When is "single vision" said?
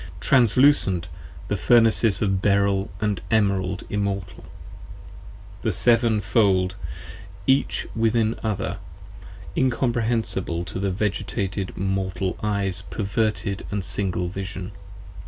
13.83-14.71